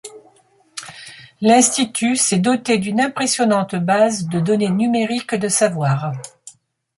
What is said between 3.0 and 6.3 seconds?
impressionnante base de données numérique de savoir.